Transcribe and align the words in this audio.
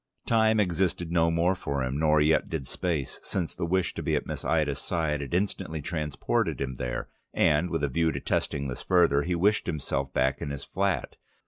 Time 0.25 0.59
existed 0.59 1.11
no 1.11 1.29
more 1.29 1.53
for 1.53 1.83
him, 1.83 1.99
nor 1.99 2.19
yet 2.19 2.49
did 2.49 2.65
space, 2.65 3.19
since 3.21 3.53
the 3.53 3.67
wish 3.67 3.93
to 3.93 4.01
be 4.01 4.15
at 4.15 4.25
Miss 4.25 4.43
Ida's 4.43 4.79
side 4.79 5.21
had 5.21 5.35
instantly 5.35 5.79
transported 5.79 6.59
him 6.59 6.77
there, 6.77 7.07
and 7.35 7.69
with 7.69 7.83
a 7.83 7.87
view 7.87 8.11
to 8.11 8.19
testing 8.19 8.67
this 8.67 8.81
further 8.81 9.21
he 9.21 9.35
wished 9.35 9.67
himself 9.67 10.11
back 10.11 10.41
in 10.41 10.49
his 10.49 10.63
flat. 10.63 11.17